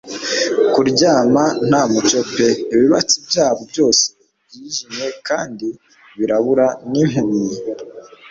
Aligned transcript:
Kuryama 0.73 1.43
nta 1.69 1.81
mucyo 1.91 2.19
pe 2.33 2.47
ibibatsi 2.73 3.17
byabo 3.27 3.61
byose 3.71 4.03
byijimye 4.45 5.07
kandi 5.27 5.67
birabura 6.17 6.67
n'impumyi. 6.91 7.55